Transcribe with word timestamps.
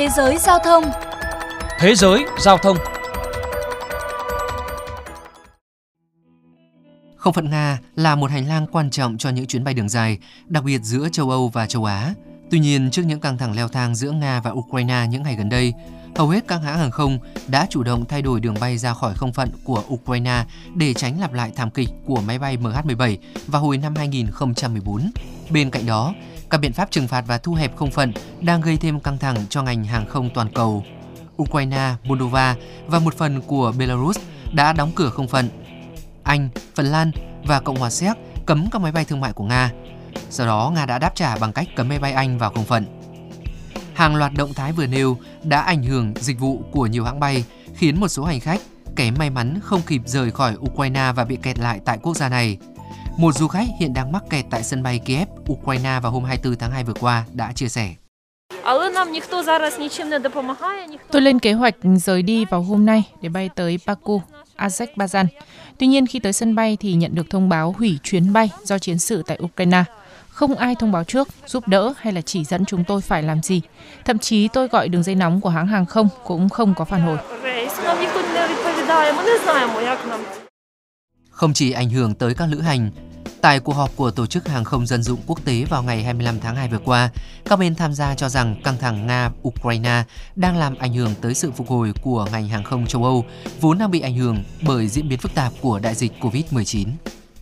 Thế 0.00 0.08
giới 0.08 0.38
giao 0.38 0.58
thông 0.58 0.84
Thế 1.78 1.94
giới 1.94 2.24
giao 2.38 2.58
thông 2.58 2.76
Không 7.16 7.32
phận 7.32 7.50
Nga 7.50 7.78
là 7.96 8.14
một 8.14 8.30
hành 8.30 8.48
lang 8.48 8.66
quan 8.72 8.90
trọng 8.90 9.18
cho 9.18 9.30
những 9.30 9.46
chuyến 9.46 9.64
bay 9.64 9.74
đường 9.74 9.88
dài, 9.88 10.18
đặc 10.46 10.64
biệt 10.64 10.80
giữa 10.82 11.08
châu 11.12 11.30
Âu 11.30 11.48
và 11.48 11.66
châu 11.66 11.84
Á. 11.84 12.14
Tuy 12.50 12.58
nhiên, 12.58 12.90
trước 12.90 13.02
những 13.06 13.20
căng 13.20 13.38
thẳng 13.38 13.56
leo 13.56 13.68
thang 13.68 13.94
giữa 13.94 14.10
Nga 14.10 14.40
và 14.40 14.50
Ukraine 14.50 15.06
những 15.10 15.22
ngày 15.22 15.36
gần 15.36 15.48
đây, 15.48 15.72
hầu 16.16 16.28
hết 16.28 16.44
các 16.48 16.62
hãng 16.62 16.78
hàng 16.78 16.90
không 16.90 17.18
đã 17.48 17.66
chủ 17.70 17.82
động 17.82 18.04
thay 18.08 18.22
đổi 18.22 18.40
đường 18.40 18.56
bay 18.60 18.78
ra 18.78 18.94
khỏi 18.94 19.14
không 19.14 19.32
phận 19.32 19.50
của 19.64 19.82
Ukraine 19.88 20.44
để 20.74 20.94
tránh 20.94 21.20
lặp 21.20 21.32
lại 21.32 21.52
thảm 21.56 21.70
kịch 21.70 21.88
của 22.06 22.20
máy 22.20 22.38
bay 22.38 22.56
MH17 22.56 23.16
vào 23.46 23.62
hồi 23.62 23.78
năm 23.78 23.94
2014. 23.96 25.10
Bên 25.50 25.70
cạnh 25.70 25.86
đó, 25.86 26.14
các 26.50 26.58
biện 26.58 26.72
pháp 26.72 26.90
trừng 26.90 27.08
phạt 27.08 27.24
và 27.26 27.38
thu 27.38 27.54
hẹp 27.54 27.76
không 27.76 27.90
phận 27.90 28.12
đang 28.40 28.60
gây 28.60 28.76
thêm 28.76 29.00
căng 29.00 29.18
thẳng 29.18 29.36
cho 29.48 29.62
ngành 29.62 29.84
hàng 29.84 30.06
không 30.08 30.30
toàn 30.34 30.48
cầu. 30.54 30.84
Ukraine, 31.42 31.94
Moldova 32.04 32.56
và 32.86 32.98
một 32.98 33.14
phần 33.14 33.42
của 33.42 33.72
Belarus 33.78 34.18
đã 34.52 34.72
đóng 34.72 34.92
cửa 34.94 35.10
không 35.10 35.28
phận. 35.28 35.48
Anh, 36.22 36.48
Phần 36.74 36.86
Lan 36.86 37.10
và 37.46 37.60
Cộng 37.60 37.76
hòa 37.76 37.90
Séc 37.90 38.16
cấm 38.46 38.68
các 38.72 38.82
máy 38.82 38.92
bay 38.92 39.04
thương 39.04 39.20
mại 39.20 39.32
của 39.32 39.44
Nga. 39.44 39.72
Sau 40.30 40.46
đó, 40.46 40.72
Nga 40.74 40.86
đã 40.86 40.98
đáp 40.98 41.14
trả 41.14 41.36
bằng 41.36 41.52
cách 41.52 41.68
cấm 41.76 41.88
máy 41.88 41.98
bay 41.98 42.12
Anh 42.12 42.38
vào 42.38 42.50
không 42.50 42.64
phận. 42.64 42.84
Hàng 43.94 44.16
loạt 44.16 44.32
động 44.36 44.54
thái 44.54 44.72
vừa 44.72 44.86
nêu 44.86 45.18
đã 45.42 45.60
ảnh 45.60 45.82
hưởng 45.82 46.14
dịch 46.16 46.40
vụ 46.40 46.62
của 46.70 46.86
nhiều 46.86 47.04
hãng 47.04 47.20
bay, 47.20 47.44
khiến 47.74 48.00
một 48.00 48.08
số 48.08 48.24
hành 48.24 48.40
khách 48.40 48.60
kém 48.96 49.14
may 49.18 49.30
mắn 49.30 49.60
không 49.62 49.80
kịp 49.86 50.02
rời 50.06 50.30
khỏi 50.30 50.54
Ukraine 50.54 51.12
và 51.16 51.24
bị 51.24 51.36
kẹt 51.36 51.58
lại 51.58 51.80
tại 51.84 51.98
quốc 52.02 52.16
gia 52.16 52.28
này. 52.28 52.58
Một 53.20 53.34
du 53.34 53.48
khách 53.48 53.66
hiện 53.78 53.94
đang 53.94 54.12
mắc 54.12 54.22
kẹt 54.30 54.44
tại 54.50 54.62
sân 54.62 54.82
bay 54.82 54.98
Kiev, 54.98 55.28
Ukraine 55.52 56.00
vào 56.02 56.12
hôm 56.12 56.24
24 56.24 56.58
tháng 56.58 56.70
2 56.70 56.84
vừa 56.84 56.92
qua 57.00 57.24
đã 57.32 57.52
chia 57.52 57.68
sẻ. 57.68 57.94
Tôi 61.10 61.22
lên 61.22 61.38
kế 61.38 61.52
hoạch 61.52 61.74
rời 61.96 62.22
đi 62.22 62.44
vào 62.44 62.62
hôm 62.62 62.86
nay 62.86 63.02
để 63.22 63.28
bay 63.28 63.50
tới 63.54 63.78
Baku, 63.86 64.22
Azerbaijan. 64.56 65.26
Tuy 65.78 65.86
nhiên 65.86 66.06
khi 66.06 66.18
tới 66.18 66.32
sân 66.32 66.54
bay 66.54 66.76
thì 66.80 66.92
nhận 66.92 67.14
được 67.14 67.30
thông 67.30 67.48
báo 67.48 67.74
hủy 67.78 67.98
chuyến 68.02 68.32
bay 68.32 68.50
do 68.62 68.78
chiến 68.78 68.98
sự 68.98 69.22
tại 69.26 69.38
Ukraine. 69.42 69.84
Không 70.28 70.54
ai 70.54 70.74
thông 70.74 70.92
báo 70.92 71.04
trước, 71.04 71.28
giúp 71.46 71.68
đỡ 71.68 71.92
hay 71.96 72.12
là 72.12 72.20
chỉ 72.20 72.44
dẫn 72.44 72.64
chúng 72.64 72.84
tôi 72.84 73.00
phải 73.00 73.22
làm 73.22 73.42
gì. 73.42 73.60
Thậm 74.04 74.18
chí 74.18 74.48
tôi 74.48 74.68
gọi 74.68 74.88
đường 74.88 75.02
dây 75.02 75.14
nóng 75.14 75.40
của 75.40 75.50
hãng 75.50 75.66
hàng 75.66 75.86
không 75.86 76.08
cũng 76.24 76.48
không 76.48 76.74
có 76.74 76.84
phản 76.84 77.02
hồi. 77.02 77.18
Không 81.30 81.52
chỉ 81.52 81.72
ảnh 81.72 81.90
hưởng 81.90 82.14
tới 82.14 82.34
các 82.34 82.46
lữ 82.50 82.60
hành, 82.60 82.90
Tại 83.42 83.60
cuộc 83.60 83.72
họp 83.72 83.96
của 83.96 84.10
Tổ 84.10 84.26
chức 84.26 84.48
Hàng 84.48 84.64
không 84.64 84.86
Dân 84.86 85.02
dụng 85.02 85.20
Quốc 85.26 85.44
tế 85.44 85.64
vào 85.64 85.82
ngày 85.82 86.02
25 86.02 86.40
tháng 86.40 86.56
2 86.56 86.68
vừa 86.68 86.78
qua, 86.78 87.10
các 87.44 87.58
bên 87.58 87.74
tham 87.74 87.94
gia 87.94 88.14
cho 88.14 88.28
rằng 88.28 88.56
căng 88.64 88.78
thẳng 88.80 89.06
Nga-Ukraine 89.06 90.02
đang 90.36 90.56
làm 90.56 90.78
ảnh 90.78 90.94
hưởng 90.94 91.14
tới 91.20 91.34
sự 91.34 91.50
phục 91.50 91.68
hồi 91.68 91.92
của 92.02 92.26
ngành 92.32 92.48
hàng 92.48 92.64
không 92.64 92.86
châu 92.86 93.04
Âu, 93.04 93.24
vốn 93.60 93.78
đang 93.78 93.90
bị 93.90 94.00
ảnh 94.00 94.14
hưởng 94.14 94.44
bởi 94.62 94.88
diễn 94.88 95.08
biến 95.08 95.18
phức 95.18 95.34
tạp 95.34 95.52
của 95.60 95.78
đại 95.78 95.94
dịch 95.94 96.12
COVID-19. 96.20 96.86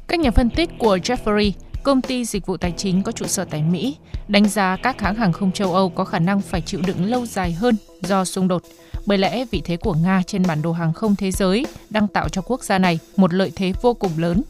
Các 0.08 0.20
nhà 0.20 0.30
phân 0.30 0.50
tích 0.50 0.70
của 0.78 0.96
Jeffrey, 0.96 1.52
công 1.82 2.02
ty 2.02 2.24
dịch 2.24 2.46
vụ 2.46 2.56
tài 2.56 2.72
chính 2.77 3.02
có 3.02 3.12
trụ 3.12 3.27
sở 3.27 3.44
tại 3.44 3.62
Mỹ, 3.62 3.96
đánh 4.28 4.48
giá 4.48 4.77
các 4.83 5.00
hãng 5.00 5.14
hàng 5.14 5.33
không 5.33 5.52
châu 5.52 5.74
Âu 5.74 5.88
có 5.88 6.05
khả 6.05 6.18
năng 6.18 6.40
phải 6.40 6.60
chịu 6.60 6.80
đựng 6.86 7.05
lâu 7.05 7.27
dài 7.27 7.52
hơn 7.52 7.77
do 8.02 8.24
xung 8.24 8.48
đột. 8.48 8.62
Bởi 9.06 9.18
lẽ 9.18 9.44
vị 9.50 9.62
thế 9.64 9.77
của 9.77 9.94
Nga 9.94 10.22
trên 10.27 10.42
bản 10.46 10.62
đồ 10.62 10.72
hàng 10.72 10.92
không 10.92 11.16
thế 11.16 11.30
giới 11.30 11.66
đang 11.90 12.08
tạo 12.08 12.28
cho 12.28 12.42
quốc 12.42 12.64
gia 12.64 12.78
này 12.78 12.98
một 13.16 13.34
lợi 13.34 13.52
thế 13.56 13.72
vô 13.83 13.94
cùng 13.94 14.12
lớn 14.16 14.42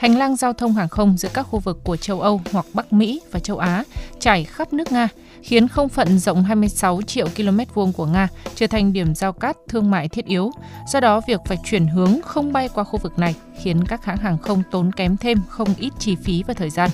Hành 0.00 0.18
lang 0.18 0.36
giao 0.36 0.52
thông 0.52 0.72
hàng 0.72 0.88
không 0.88 1.16
giữa 1.16 1.28
các 1.34 1.42
khu 1.42 1.58
vực 1.58 1.78
của 1.84 1.96
châu 1.96 2.20
Âu 2.20 2.40
hoặc 2.52 2.66
Bắc 2.74 2.92
Mỹ 2.92 3.20
và 3.30 3.40
châu 3.40 3.58
Á 3.58 3.84
trải 4.20 4.44
khắp 4.44 4.72
nước 4.72 4.92
Nga, 4.92 5.08
khiến 5.42 5.68
không 5.68 5.88
phận 5.88 6.18
rộng 6.18 6.42
26 6.42 7.02
triệu 7.02 7.26
km 7.36 7.58
vuông 7.74 7.92
của 7.92 8.06
Nga 8.06 8.28
trở 8.54 8.66
thành 8.66 8.92
điểm 8.92 9.14
giao 9.14 9.32
cát 9.32 9.56
thương 9.68 9.90
mại 9.90 10.08
thiết 10.08 10.24
yếu. 10.26 10.50
Do 10.88 11.00
đó, 11.00 11.20
việc 11.28 11.40
phải 11.44 11.58
chuyển 11.64 11.86
hướng 11.86 12.20
không 12.22 12.52
bay 12.52 12.68
qua 12.74 12.84
khu 12.84 12.98
vực 13.02 13.18
này 13.18 13.34
khiến 13.62 13.84
các 13.84 14.04
hãng 14.04 14.16
hàng 14.16 14.38
không 14.38 14.62
tốn 14.70 14.92
kém 14.92 15.16
thêm 15.16 15.38
không 15.48 15.68
ít 15.78 15.92
chi 15.98 16.16
phí 16.16 16.42
và 16.46 16.54
thời 16.54 16.70
gian. 16.70 16.90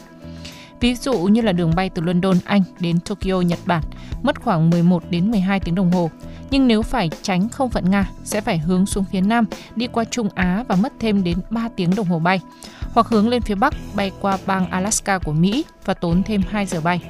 Ví 0.80 0.94
dụ 0.94 1.18
như 1.18 1.40
là 1.40 1.52
đường 1.52 1.74
bay 1.76 1.90
từ 1.90 2.02
London, 2.02 2.36
Anh 2.44 2.62
đến 2.80 2.98
Tokyo, 3.00 3.40
Nhật 3.40 3.58
Bản 3.66 3.82
mất 4.22 4.42
khoảng 4.42 4.70
11 4.70 5.02
đến 5.10 5.30
12 5.30 5.60
tiếng 5.60 5.74
đồng 5.74 5.92
hồ. 5.92 6.10
Nhưng 6.50 6.68
nếu 6.68 6.82
phải 6.82 7.10
tránh 7.22 7.48
không 7.48 7.70
phận 7.70 7.90
Nga, 7.90 8.10
sẽ 8.24 8.40
phải 8.40 8.58
hướng 8.58 8.86
xuống 8.86 9.04
phía 9.12 9.20
Nam, 9.20 9.44
đi 9.76 9.86
qua 9.86 10.04
Trung 10.04 10.28
Á 10.34 10.64
và 10.68 10.76
mất 10.76 10.92
thêm 11.00 11.24
đến 11.24 11.38
3 11.50 11.68
tiếng 11.76 11.94
đồng 11.94 12.06
hồ 12.06 12.18
bay 12.18 12.40
hoặc 12.96 13.06
hướng 13.08 13.28
lên 13.28 13.42
phía 13.42 13.54
Bắc 13.54 13.74
bay 13.94 14.12
qua 14.20 14.38
bang 14.46 14.70
Alaska 14.70 15.18
của 15.18 15.32
Mỹ 15.32 15.64
và 15.84 15.94
tốn 15.94 16.22
thêm 16.22 16.40
2 16.50 16.66
giờ 16.66 16.80
bay. 16.80 17.00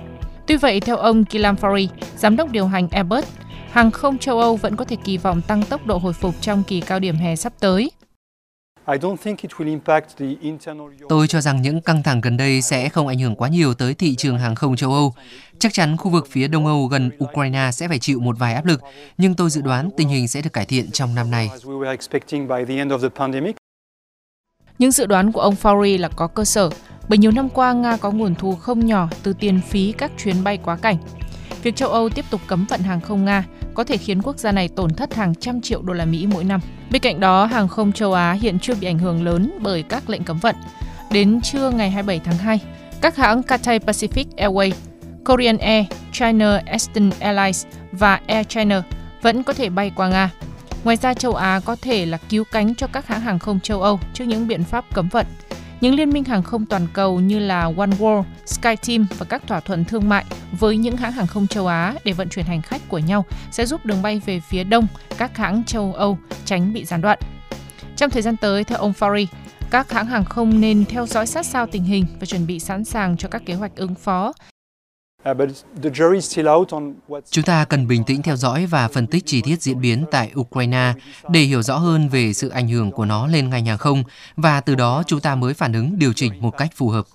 Tuy 0.47 0.57
vậy, 0.57 0.81
theo 0.81 0.97
ông 0.97 1.25
Kilam 1.25 1.57
Fari, 1.57 1.89
giám 2.17 2.37
đốc 2.37 2.51
điều 2.51 2.67
hành 2.67 2.89
Airbus, 2.89 3.25
hàng 3.71 3.91
không 3.91 4.19
châu 4.19 4.41
Âu 4.41 4.57
vẫn 4.57 4.77
có 4.77 4.85
thể 4.85 4.97
kỳ 5.05 5.19
vọng 5.19 5.43
tăng 5.43 5.63
tốc 5.63 5.87
độ 5.87 5.99
hồi 5.99 6.13
phục 6.13 6.35
trong 6.41 6.63
kỳ 6.63 6.81
cao 6.81 6.99
điểm 6.99 7.17
hè 7.17 7.37
sắp 7.37 7.53
tới. 7.61 7.91
Tôi 11.09 11.29
cho 11.29 11.41
rằng 11.41 11.63
những 11.63 11.81
căng 11.81 12.03
thẳng 12.03 12.21
gần 12.21 12.37
đây 12.37 12.63
sẽ 12.63 12.89
không 12.89 13.07
ảnh 13.07 13.19
hưởng 13.19 13.35
quá 13.35 13.49
nhiều 13.49 13.75
tới 13.75 13.95
thị 13.95 14.15
trường 14.17 14.39
hàng 14.39 14.55
không 14.55 14.77
châu 14.77 14.93
Âu. 14.93 15.15
Chắc 15.59 15.73
chắn 15.73 15.97
khu 15.97 16.11
vực 16.11 16.27
phía 16.31 16.49
Đông 16.49 16.67
Âu 16.67 16.87
gần 16.87 17.11
Ukraine 17.25 17.71
sẽ 17.73 17.89
phải 17.89 17.99
chịu 17.99 18.21
một 18.21 18.39
vài 18.39 18.55
áp 18.55 18.67
lực, 18.67 18.81
nhưng 19.19 19.35
tôi 19.35 19.51
dự 19.51 19.61
đoán 19.61 19.91
tình 19.97 20.09
hình 20.09 20.29
sẽ 20.29 20.43
được 20.43 20.53
cải 20.53 20.65
thiện 20.65 20.91
trong 20.91 21.15
năm 21.15 21.31
nay. 21.31 21.51
Những 24.79 24.91
dự 24.91 25.07
đoán 25.07 25.33
của 25.33 25.41
ông 25.41 25.55
Faury 25.63 26.01
là 26.01 26.09
có 26.09 26.27
cơ 26.27 26.45
sở, 26.45 26.71
bởi 27.09 27.19
nhiều 27.19 27.31
năm 27.31 27.49
qua 27.49 27.73
Nga 27.73 27.97
có 27.97 28.11
nguồn 28.11 28.35
thu 28.35 28.55
không 28.55 28.87
nhỏ 28.87 29.09
từ 29.23 29.33
tiền 29.33 29.61
phí 29.69 29.93
các 29.93 30.11
chuyến 30.19 30.45
bay 30.45 30.59
quá 30.65 30.77
cảnh. 30.77 30.97
Việc 31.63 31.77
châu 31.77 31.89
Âu 31.89 32.09
tiếp 32.09 32.25
tục 32.31 32.41
cấm 32.47 32.67
vận 32.69 32.81
hàng 32.81 33.01
không 33.01 33.25
Nga 33.25 33.45
có 33.75 33.85
thể 33.85 33.97
khiến 33.97 34.23
quốc 34.23 34.39
gia 34.39 34.53
này 34.53 34.69
tổn 34.69 34.95
thất 34.95 35.15
hàng 35.15 35.35
trăm 35.35 35.61
triệu 35.61 35.83
đô 35.83 35.93
la 35.93 36.05
Mỹ 36.05 36.27
mỗi 36.33 36.45
năm. 36.45 36.61
Bên 36.91 37.03
cạnh 37.03 37.21
đó, 37.21 37.45
hàng 37.45 37.69
không 37.69 37.93
châu 37.93 38.13
Á 38.13 38.33
hiện 38.33 38.59
chưa 38.59 38.75
bị 38.75 38.87
ảnh 38.87 38.99
hưởng 38.99 39.25
lớn 39.25 39.51
bởi 39.61 39.83
các 39.83 40.11
lệnh 40.11 40.25
cấm 40.25 40.39
vận. 40.39 40.57
Đến 41.11 41.41
trưa 41.41 41.71
ngày 41.71 41.91
27 41.91 42.21
tháng 42.25 42.39
2, 42.39 42.61
các 43.01 43.17
hãng 43.17 43.43
Cathay 43.43 43.79
Pacific 43.79 44.25
Airways, 44.37 44.73
Korean 45.25 45.59
Air, 45.59 45.87
China 46.13 46.63
Eastern 46.67 47.11
Airlines 47.19 47.67
và 47.93 48.21
Air 48.27 48.47
China 48.47 48.83
vẫn 49.23 49.43
có 49.43 49.53
thể 49.53 49.69
bay 49.69 49.93
qua 49.97 50.09
Nga. 50.09 50.31
Ngoài 50.87 50.97
ra, 50.97 51.15
châu 51.15 51.35
Á 51.35 51.61
có 51.65 51.77
thể 51.77 52.07
là 52.07 52.19
cứu 52.29 52.45
cánh 52.53 52.75
cho 52.75 52.87
các 52.87 53.07
hãng 53.07 53.21
hàng 53.21 53.39
không 53.39 53.61
châu 53.61 53.83
Âu 53.83 54.01
trước 54.15 54.25
những 54.25 54.49
biện 54.49 54.65
pháp 54.65 54.85
cấm 54.95 55.09
vận. 55.09 55.27
Những 55.81 55.95
liên 55.95 56.11
minh 56.11 56.25
hàng 56.25 56.43
không 56.43 56.67
toàn 56.67 56.87
cầu 56.93 57.21
như 57.21 57.39
là 57.39 57.63
One 57.63 57.91
World, 57.99 58.23
SkyTeam 58.47 59.07
và 59.19 59.27
các 59.29 59.47
thỏa 59.47 59.61
thuận 59.61 59.85
thương 59.85 60.09
mại 60.09 60.25
với 60.53 60.77
những 60.77 60.97
hãng 60.97 61.13
hàng 61.13 61.27
không 61.27 61.47
châu 61.47 61.67
Á 61.67 61.95
để 62.05 62.13
vận 62.13 62.29
chuyển 62.29 62.45
hành 62.45 62.63
khách 62.63 62.89
của 62.89 62.99
nhau 62.99 63.25
sẽ 63.51 63.67
giúp 63.67 63.87
đường 63.87 64.03
bay 64.03 64.23
về 64.27 64.41
phía 64.41 64.65
đông 64.65 64.87
các 65.19 65.37
hãng 65.37 65.65
châu 65.65 65.93
Âu 65.93 66.19
tránh 66.45 66.73
bị 66.73 66.85
gián 66.85 67.01
đoạn. 67.01 67.19
Trong 67.97 68.11
thời 68.11 68.23
gian 68.23 68.37
tới, 68.37 68.65
theo 68.65 68.79
ông 68.79 68.93
Fari, 68.99 69.27
các 69.71 69.93
hãng 69.93 70.07
hàng 70.07 70.25
không 70.25 70.61
nên 70.61 70.85
theo 70.85 71.07
dõi 71.07 71.27
sát 71.27 71.47
sao 71.47 71.67
tình 71.67 71.85
hình 71.85 72.07
và 72.21 72.27
chuẩn 72.27 72.47
bị 72.47 72.61
sẵn 72.61 72.85
sàng 72.85 73.17
cho 73.17 73.29
các 73.29 73.43
kế 73.47 73.55
hoạch 73.55 73.77
ứng 73.77 73.95
phó 73.95 74.33
Chúng 77.31 77.45
ta 77.45 77.65
cần 77.65 77.87
bình 77.87 78.05
tĩnh 78.05 78.23
theo 78.23 78.37
dõi 78.37 78.67
và 78.67 78.89
phân 78.89 79.07
tích 79.07 79.27
chi 79.27 79.43
tiết 79.43 79.63
diễn 79.63 79.81
biến 79.81 80.05
tại 80.11 80.33
Ukraine 80.41 80.93
để 81.29 81.41
hiểu 81.41 81.63
rõ 81.63 81.77
hơn 81.77 82.09
về 82.09 82.33
sự 82.33 82.49
ảnh 82.49 82.69
hưởng 82.69 82.91
của 82.91 83.05
nó 83.05 83.27
lên 83.27 83.51
ngành 83.51 83.67
hàng 83.67 83.79
không, 83.79 84.03
và 84.37 84.61
từ 84.61 84.75
đó 84.75 85.03
chúng 85.07 85.21
ta 85.21 85.35
mới 85.35 85.55
phản 85.55 85.73
ứng 85.73 85.99
điều 85.99 86.13
chỉnh 86.13 86.33
một 86.41 86.59
cách 86.59 86.71
phù 86.75 86.89
hợp. 86.89 87.07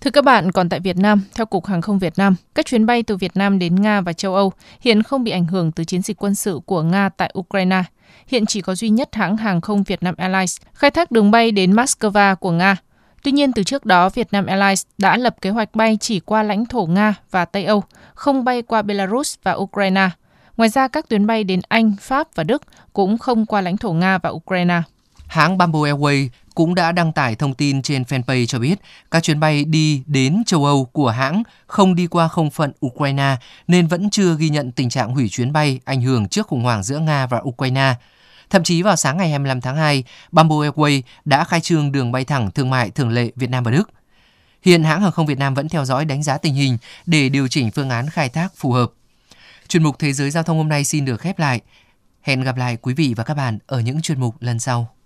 Thưa 0.00 0.10
các 0.10 0.24
bạn, 0.24 0.52
còn 0.52 0.68
tại 0.68 0.80
Việt 0.80 0.96
Nam, 0.96 1.22
theo 1.34 1.46
Cục 1.46 1.66
Hàng 1.66 1.82
không 1.82 1.98
Việt 1.98 2.12
Nam, 2.16 2.36
các 2.54 2.66
chuyến 2.66 2.86
bay 2.86 3.02
từ 3.02 3.16
Việt 3.16 3.36
Nam 3.36 3.58
đến 3.58 3.74
Nga 3.74 4.00
và 4.00 4.12
châu 4.12 4.34
Âu 4.34 4.52
hiện 4.80 5.02
không 5.02 5.24
bị 5.24 5.30
ảnh 5.30 5.44
hưởng 5.44 5.72
từ 5.72 5.84
chiến 5.84 6.02
dịch 6.02 6.22
quân 6.22 6.34
sự 6.34 6.60
của 6.66 6.82
Nga 6.82 7.08
tại 7.08 7.34
Ukraine. 7.38 7.82
Hiện 8.26 8.46
chỉ 8.46 8.60
có 8.60 8.74
duy 8.74 8.88
nhất 8.88 9.14
hãng 9.14 9.36
hàng 9.36 9.60
không 9.60 9.82
Việt 9.82 10.02
Nam 10.02 10.14
Airlines 10.18 10.56
khai 10.74 10.90
thác 10.90 11.10
đường 11.10 11.30
bay 11.30 11.50
đến 11.50 11.72
Moscow 11.72 12.36
của 12.36 12.50
Nga. 12.50 12.76
Tuy 13.22 13.32
nhiên, 13.32 13.52
từ 13.52 13.62
trước 13.62 13.86
đó, 13.86 14.08
Việt 14.08 14.32
Nam 14.32 14.46
Airlines 14.46 14.82
đã 14.98 15.16
lập 15.16 15.36
kế 15.40 15.50
hoạch 15.50 15.74
bay 15.74 15.98
chỉ 16.00 16.20
qua 16.20 16.42
lãnh 16.42 16.66
thổ 16.66 16.86
Nga 16.86 17.14
và 17.30 17.44
Tây 17.44 17.64
Âu, 17.64 17.82
không 18.14 18.44
bay 18.44 18.62
qua 18.62 18.82
Belarus 18.82 19.34
và 19.42 19.52
Ukraine. 19.52 20.10
Ngoài 20.56 20.68
ra, 20.68 20.88
các 20.88 21.08
tuyến 21.08 21.26
bay 21.26 21.44
đến 21.44 21.60
Anh, 21.68 21.92
Pháp 22.00 22.28
và 22.34 22.44
Đức 22.44 22.62
cũng 22.92 23.18
không 23.18 23.46
qua 23.46 23.60
lãnh 23.60 23.76
thổ 23.76 23.92
Nga 23.92 24.18
và 24.18 24.30
Ukraine. 24.30 24.82
Hãng 25.26 25.58
Bamboo 25.58 25.78
Airways 25.78 26.28
cũng 26.60 26.74
đã 26.74 26.92
đăng 26.92 27.12
tải 27.12 27.34
thông 27.34 27.54
tin 27.54 27.82
trên 27.82 28.02
fanpage 28.02 28.46
cho 28.46 28.58
biết 28.58 28.74
các 29.10 29.22
chuyến 29.22 29.40
bay 29.40 29.64
đi 29.64 30.02
đến 30.06 30.42
châu 30.46 30.64
Âu 30.64 30.84
của 30.84 31.10
hãng 31.10 31.42
không 31.66 31.94
đi 31.94 32.06
qua 32.06 32.28
không 32.28 32.50
phận 32.50 32.72
Ukraine 32.86 33.36
nên 33.68 33.86
vẫn 33.86 34.10
chưa 34.10 34.36
ghi 34.36 34.48
nhận 34.48 34.72
tình 34.72 34.90
trạng 34.90 35.14
hủy 35.14 35.28
chuyến 35.28 35.52
bay 35.52 35.80
ảnh 35.84 36.02
hưởng 36.02 36.28
trước 36.28 36.46
khủng 36.46 36.62
hoảng 36.62 36.82
giữa 36.82 36.98
Nga 36.98 37.26
và 37.26 37.40
Ukraine. 37.42 37.94
Thậm 38.50 38.64
chí 38.64 38.82
vào 38.82 38.96
sáng 38.96 39.16
ngày 39.16 39.30
25 39.30 39.60
tháng 39.60 39.76
2, 39.76 40.04
Bamboo 40.32 40.56
Airways 40.56 41.02
đã 41.24 41.44
khai 41.44 41.60
trương 41.60 41.92
đường 41.92 42.12
bay 42.12 42.24
thẳng 42.24 42.50
thương 42.50 42.70
mại 42.70 42.90
thường 42.90 43.10
lệ 43.10 43.30
Việt 43.36 43.50
Nam 43.50 43.64
và 43.64 43.70
Đức. 43.70 43.90
Hiện 44.62 44.84
hãng 44.84 45.02
hàng 45.02 45.12
không 45.12 45.26
Việt 45.26 45.38
Nam 45.38 45.54
vẫn 45.54 45.68
theo 45.68 45.84
dõi 45.84 46.04
đánh 46.04 46.22
giá 46.22 46.38
tình 46.38 46.54
hình 46.54 46.78
để 47.06 47.28
điều 47.28 47.48
chỉnh 47.48 47.70
phương 47.70 47.90
án 47.90 48.10
khai 48.10 48.28
thác 48.28 48.56
phù 48.56 48.72
hợp. 48.72 48.92
Chuyên 49.68 49.82
mục 49.82 49.98
Thế 49.98 50.12
giới 50.12 50.30
Giao 50.30 50.42
thông 50.42 50.58
hôm 50.58 50.68
nay 50.68 50.84
xin 50.84 51.04
được 51.04 51.20
khép 51.20 51.38
lại. 51.38 51.60
Hẹn 52.22 52.42
gặp 52.42 52.56
lại 52.56 52.76
quý 52.82 52.94
vị 52.94 53.14
và 53.16 53.24
các 53.24 53.34
bạn 53.34 53.58
ở 53.66 53.80
những 53.80 54.02
chuyên 54.02 54.20
mục 54.20 54.34
lần 54.40 54.58
sau. 54.58 54.99